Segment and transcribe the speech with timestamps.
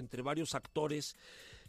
[0.00, 1.16] entre varios actores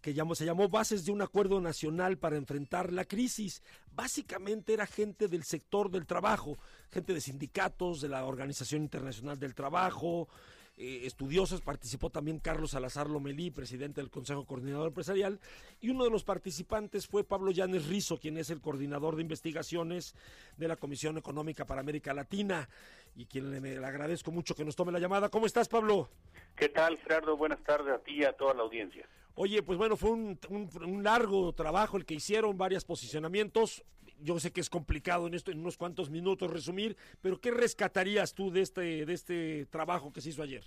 [0.00, 3.62] que se llamó Bases de un Acuerdo Nacional para enfrentar la crisis.
[3.94, 6.56] Básicamente era gente del sector del trabajo,
[6.90, 10.28] gente de sindicatos, de la Organización Internacional del Trabajo,
[10.76, 11.62] eh, estudiosos.
[11.62, 15.40] Participó también Carlos Salazar Lomelí, presidente del Consejo Coordinador Empresarial,
[15.80, 20.14] y uno de los participantes fue Pablo Llanes Rizo, quien es el coordinador de investigaciones
[20.56, 22.68] de la Comisión Económica para América Latina,
[23.14, 25.28] y quien le, le agradezco mucho que nos tome la llamada.
[25.28, 26.08] ¿Cómo estás, Pablo?
[26.56, 27.36] ¿Qué tal, Gerardo?
[27.36, 29.06] Buenas tardes a ti y a toda la audiencia.
[29.34, 33.84] Oye, pues bueno, fue un, un, largo trabajo el que hicieron, varios posicionamientos.
[34.20, 38.34] Yo sé que es complicado en esto en unos cuantos minutos resumir, pero ¿qué rescatarías
[38.34, 40.64] tú de este de este trabajo que se hizo ayer?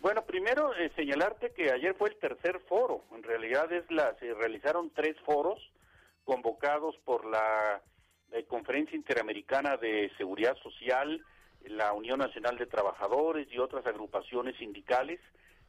[0.00, 3.04] Bueno, primero eh, señalarte que ayer fue el tercer foro.
[3.14, 5.60] En realidad es la se realizaron tres foros
[6.24, 7.82] convocados por la
[8.32, 11.22] eh, Conferencia Interamericana de Seguridad Social,
[11.68, 15.20] la Unión Nacional de Trabajadores y otras agrupaciones sindicales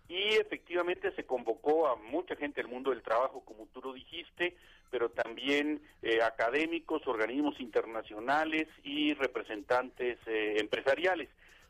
[0.07, 4.55] y efectivamente se convocó a mucha gente del mundo del trabajo, como tú lo dijiste,
[4.91, 11.29] pero también eh, académicos, organismos internacionales y representantes eh, empresariales.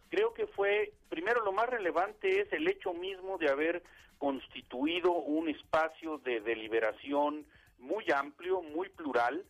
[0.09, 3.83] Creo que fue, primero lo más relevante es el hecho mismo de haber
[4.17, 7.45] constituido un espacio de deliberación
[7.80, 9.45] muy amplio, muy plural,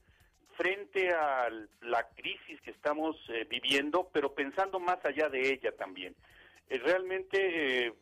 [0.57, 1.49] frente a
[1.81, 6.15] la crisis que estamos eh, viviendo, pero pensando más allá de ella también.
[6.69, 7.93] Eh, realmente eh,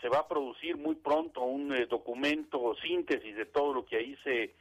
[0.00, 4.16] se va a producir muy pronto un documento o síntesis de todo lo que ahí
[4.24, 4.54] se,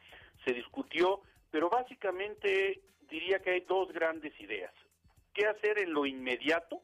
[0.45, 4.73] se discutió, pero básicamente diría que hay dos grandes ideas.
[5.34, 6.82] ¿Qué hacer en lo inmediato?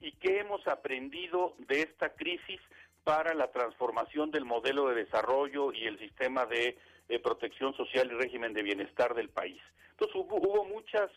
[0.00, 2.60] ¿Y qué hemos aprendido de esta crisis
[3.04, 6.76] para la transformación del modelo de desarrollo y el sistema de,
[7.22, 9.60] protección social y régimen de bienestar del país?
[9.92, 11.10] Entonces hubo, hubo muchas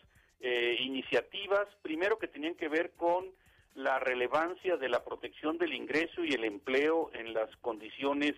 [0.80, 3.30] iniciativas, primero que tenían que ver con
[3.74, 8.34] la relevancia de la protección del ingreso y el empleo en las condiciones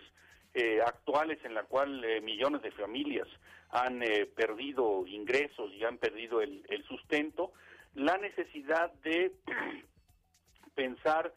[0.53, 3.27] eh, actuales en la cual eh, millones de familias
[3.71, 7.51] han eh, perdido ingresos y han perdido el, sustento,
[7.93, 9.33] la necesidad de
[10.75, 11.33] pensar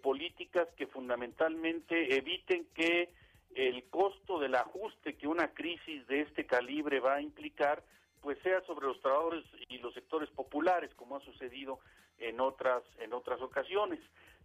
[0.00, 3.12] políticas que fundamentalmente eviten que
[3.54, 7.82] el costo del ajuste que una crisis de este calibre va a implicar
[8.20, 11.80] pues sea sobre los trabajadores y los sectores populares, como ha sucedido
[12.18, 13.98] en otras en otras ocasiones.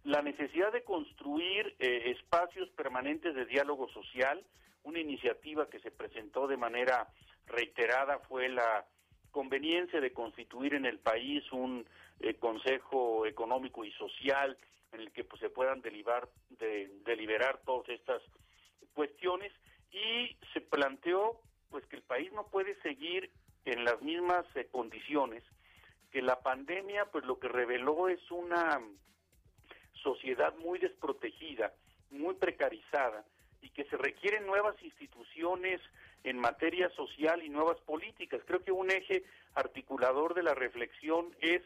[0.04, 4.44] La necesidad de construir eh, espacios permanentes de diálogo social,
[4.82, 7.08] una iniciativa que se presentó de manera
[7.46, 8.86] reiterada fue la
[9.30, 11.86] conveniencia de constituir en el país un
[12.20, 14.56] eh, Consejo Económico y Social
[14.92, 18.22] en el que pues, se puedan de, deliberar todas estas
[18.98, 19.52] cuestiones
[19.92, 23.30] y se planteó pues que el país no puede seguir
[23.64, 25.44] en las mismas eh, condiciones,
[26.10, 28.80] que la pandemia pues lo que reveló es una
[30.02, 31.72] sociedad muy desprotegida,
[32.10, 33.24] muy precarizada
[33.62, 35.80] y que se requieren nuevas instituciones
[36.24, 38.40] en materia social y nuevas políticas.
[38.46, 39.22] Creo que un eje
[39.54, 41.62] articulador de la reflexión es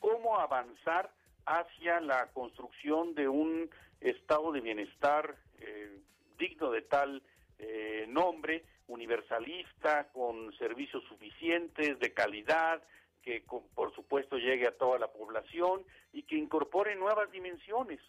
[0.00, 1.10] cómo avanzar
[1.46, 3.70] hacia la construcción de un
[4.02, 6.02] estado de bienestar eh,
[6.38, 7.22] digno de tal
[7.58, 12.82] eh, nombre, universalista, con servicios suficientes, de calidad,
[13.22, 13.44] que
[13.74, 18.00] por supuesto llegue a toda la población y que incorpore nuevas dimensiones.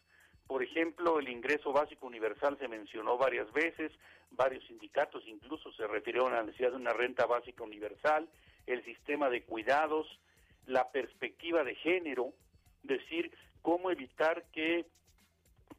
[0.47, 3.91] Por ejemplo, el ingreso básico universal se mencionó varias veces,
[4.31, 8.29] varios sindicatos incluso se refirieron a la necesidad de una renta básica universal,
[8.65, 10.07] el sistema de cuidados,
[10.65, 12.33] la perspectiva de género,
[12.83, 14.85] decir cómo evitar que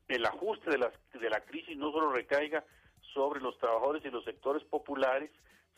[0.08, 2.64] el ajuste de la, de la crisis no solo recaiga
[3.14, 5.30] sobre los trabajadores y los sectores populares,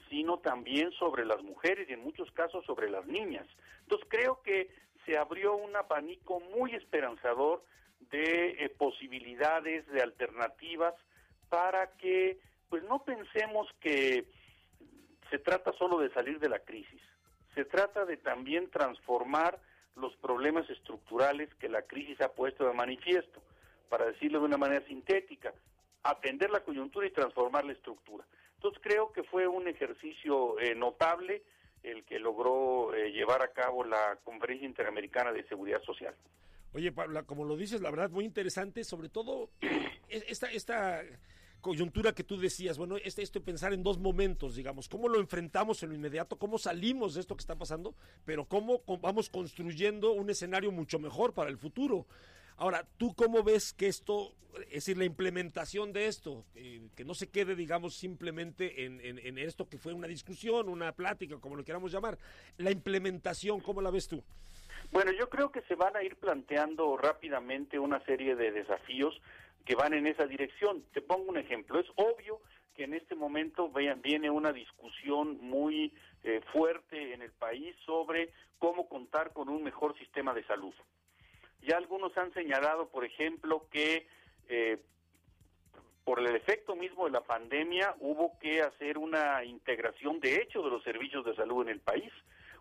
[0.08, 3.46] sino también sobre las mujeres y en muchos casos sobre las niñas.
[3.82, 4.70] Entonces creo que
[5.06, 7.64] se abrió un abanico muy esperanzador
[8.10, 10.94] de eh, posibilidades, de alternativas
[11.48, 14.24] para que pues no pensemos que
[15.30, 17.00] se trata solo de salir de la crisis,
[17.54, 19.58] se trata de también transformar
[19.96, 23.42] los problemas estructurales que la crisis ha puesto de manifiesto,
[23.92, 25.53] para decirlo de una manera sintética,
[26.03, 28.24] atender la coyuntura y transformar la estructura.
[28.54, 31.42] Entonces creo que fue un ejercicio eh, notable
[31.83, 36.15] el que logró eh, llevar a cabo la Conferencia Interamericana de Seguridad Social.
[36.72, 39.50] Oye, Pablo, como lo dices, la verdad, muy interesante, sobre todo
[40.09, 41.03] esta, esta
[41.60, 45.83] coyuntura que tú decías, bueno, este, esto pensar en dos momentos, digamos, cómo lo enfrentamos
[45.83, 47.94] en lo inmediato, cómo salimos de esto que está pasando,
[48.24, 52.06] pero cómo vamos construyendo un escenario mucho mejor para el futuro.
[52.57, 54.34] Ahora, ¿tú cómo ves que esto,
[54.66, 59.39] es decir, la implementación de esto, eh, que no se quede, digamos, simplemente en, en,
[59.39, 62.19] esto que fue una discusión, una plática, como lo queramos llamar,
[62.59, 64.22] la implementación, ¿cómo la ves tú?
[64.91, 69.21] Bueno, yo creo que se van a ir planteando rápidamente una serie de desafíos.
[69.65, 70.83] que van en esa dirección.
[70.93, 71.78] Te pongo un ejemplo.
[71.78, 72.41] Es obvio
[72.75, 73.71] que en este momento
[74.03, 75.93] viene una discusión muy
[76.25, 80.75] eh, fuerte en el país sobre cómo contar con un mejor sistema de salud.
[81.62, 84.06] Ya algunos han señalado, por ejemplo, que
[84.48, 84.78] eh,
[86.04, 90.70] por el efecto mismo de la pandemia hubo que hacer una integración de hecho de
[90.70, 92.12] los servicios de salud en el país,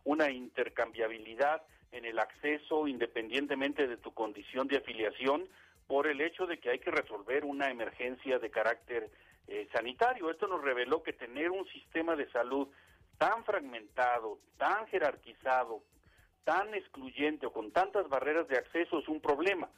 [0.04, 5.48] una intercambiabilidad en el acceso independientemente de tu condición de afiliación
[5.88, 9.10] por el hecho de que hay que resolver una emergencia de carácter
[9.48, 10.30] eh, sanitario.
[10.30, 12.68] Esto nos reveló que tener un sistema de salud
[13.18, 15.82] tan fragmentado, tan jerarquizado,
[16.44, 19.70] tan excluyente o con tantas barreras de acceso es un problema.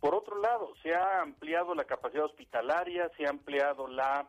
[0.00, 4.28] Por otro lado, se ha ampliado la capacidad hospitalaria, se ha ampliado la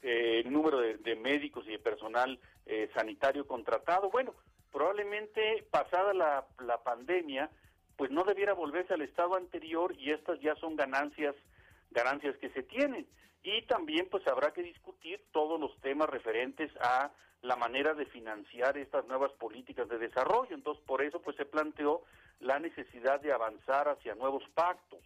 [0.00, 4.10] eh, el número de, médicos y de personal eh, sanitario contratado.
[4.10, 4.34] Bueno,
[4.70, 7.50] probablemente pasada la, la pandemia,
[7.96, 11.34] pues no debiera volverse al estado anterior y estas ya son ganancias
[11.90, 13.06] ganancias que se tienen.
[13.42, 17.10] Y también pues habrá que discutir todos los temas referentes a
[17.42, 20.54] la manera de financiar estas nuevas políticas de desarrollo.
[20.54, 22.02] Entonces, por eso pues se planteó
[22.40, 25.00] la necesidad de avanzar hacia nuevos pactos.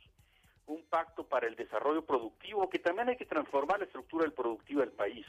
[0.67, 4.81] Un pacto para el desarrollo productivo, que también hay que transformar la estructura del productivo
[4.81, 5.27] del país.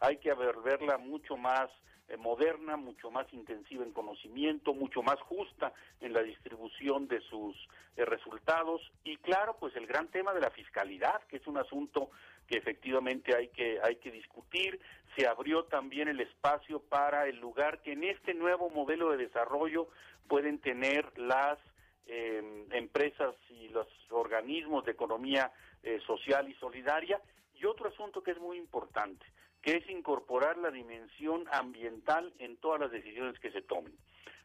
[0.00, 1.70] Hay que verla mucho más
[2.08, 7.56] eh, moderna, mucho más intensiva en conocimiento, mucho más justa en la distribución de sus
[7.96, 12.10] eh, resultados y claro, pues el gran tema de la fiscalidad, que es un asunto
[12.46, 14.80] que efectivamente hay que hay que discutir.
[15.16, 19.88] Se abrió también el espacio para el lugar que en este nuevo modelo de desarrollo
[20.28, 21.58] pueden tener las
[22.06, 25.50] em, empresas y los organismos de economía
[25.82, 27.20] eh, social y solidaria.
[27.54, 29.24] Y otro asunto que es muy importante,
[29.66, 33.92] que es incorporar la dimensión ambiental en todas las decisiones que se tomen.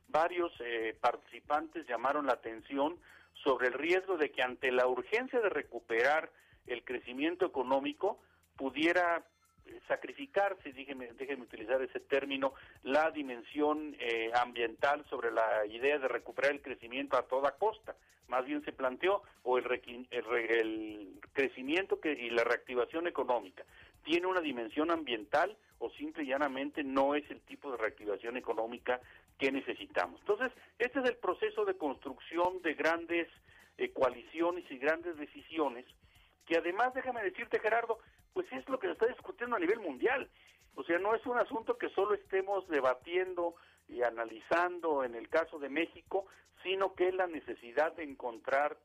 [0.07, 2.97] Varios eh, participantes llamaron la atención
[3.43, 6.31] sobre el riesgo de que ante la urgencia de recuperar
[6.65, 8.19] el crecimiento económico
[8.57, 9.23] pudiera
[9.67, 16.07] eh, sacrificarse, déjenme, déjenme utilizar ese término, la dimensión eh, ambiental sobre la idea de
[16.07, 17.95] recuperar el crecimiento a toda costa.
[18.27, 19.65] Más bien se planteó, o el,
[20.09, 23.63] el crecimiento que, y la reactivación económica
[24.03, 28.99] tiene una dimensión ambiental o simple y llanamente no es el tipo de reactivación económica
[29.37, 30.19] que necesitamos.
[30.21, 33.27] Entonces, este es el proceso de construcción de grandes
[33.77, 35.85] eh, coaliciones y grandes decisiones
[36.45, 37.99] que además, déjame decirte Gerardo,
[38.33, 40.29] pues es lo que se está discutiendo a nivel mundial.
[40.75, 43.55] O sea, no es un asunto que solo estemos debatiendo
[43.87, 46.25] y analizando en el caso de México,
[46.63, 48.77] sino que es la necesidad de encontrar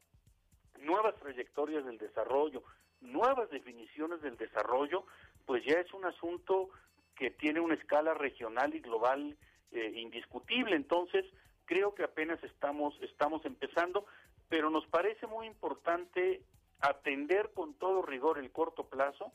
[0.81, 2.63] nuevas trayectorias del desarrollo,
[3.01, 5.05] nuevas definiciones del desarrollo,
[5.45, 6.71] pues ya es un asunto
[7.15, 9.37] que tiene una escala regional y global
[9.73, 10.77] eh, indiscutible.
[10.77, 11.25] Entonces,
[11.65, 14.07] creo que apenas estamos, estamos empezando,
[14.49, 16.43] pero nos parece muy importante
[16.81, 19.33] atender con todo rigor el corto plazo,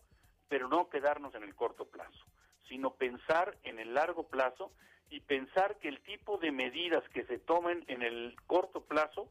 [0.48, 2.26] pero no quedarnos en el corto plazo,
[2.68, 4.72] sino pensar en el largo plazo
[5.10, 9.28] y pensar que el tipo de medidas que se tomen en el corto plazo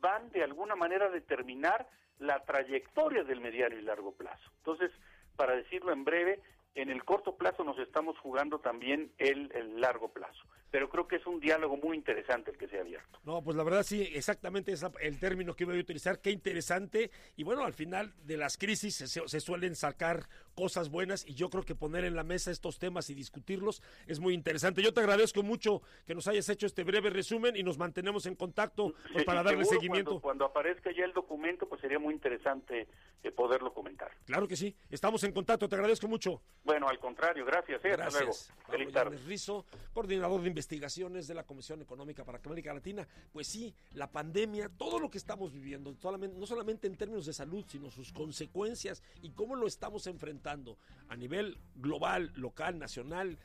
[0.00, 1.88] van de alguna manera a determinar
[2.20, 4.50] la trayectoria del mediano y largo plazo.
[4.58, 4.90] Entonces,
[5.36, 6.40] para decirlo en breve,
[6.74, 9.50] en el corto plazo nos estamos jugando también el,
[9.80, 10.44] largo plazo.
[10.70, 13.18] Pero creo que es un diálogo muy interesante el que se ha abierto.
[13.24, 16.20] No, pues la verdad sí, exactamente es el término que iba a utilizar.
[16.20, 17.10] Qué interesante.
[17.36, 21.64] Y bueno, al final de las crisis se, suelen sacar cosas buenas y yo creo
[21.64, 24.82] que poner en la mesa estos temas y discutirlos es muy interesante.
[24.82, 28.34] Yo te agradezco mucho que nos hayas hecho este breve resumen y nos mantenemos en
[28.34, 30.20] contacto pues, para darle seguimiento.
[30.20, 32.88] Cuando, aparezca ya el documento, pues sería muy interesante
[33.22, 34.10] eh, poderlo comentar.
[34.24, 34.76] Claro que sí.
[34.90, 35.68] Estamos en contacto.
[35.68, 36.42] Te agradezco mucho.
[36.64, 37.84] Bueno, al contrario, gracias.
[37.84, 38.32] Eh, Hasta luego.
[38.68, 39.18] Feliz tarde.
[39.26, 43.08] Rizo, coordinador de investigaciones de la Comisión Económica para América Latina.
[43.32, 47.64] Pues sí, la pandemia, todo lo que estamos viviendo, no solamente en términos de salud,
[47.66, 50.76] sino sus consecuencias y cómo lo estamos enfrentando
[51.08, 53.38] a nivel global, local, nacional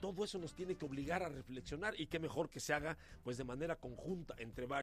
[0.00, 3.36] todo eso nos tiene que obligar a reflexionar y qué mejor que se haga pues
[3.36, 4.78] de manera conjunta entre varios